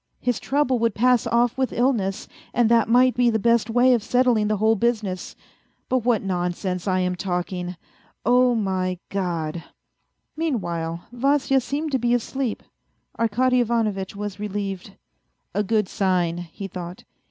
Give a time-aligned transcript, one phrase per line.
[0.19, 4.01] His trouble would pass off with illness, and that might be the best way of
[4.01, 5.35] settling the whole business.
[5.89, 7.77] But what non sense I am talking.
[8.25, 9.63] Oh, my God 1"
[10.37, 12.63] Meanwhile Vasya seemed to be asleep.
[13.19, 14.93] Arkady Ivanovitch was relieved."
[15.53, 17.03] A good sign," he thought.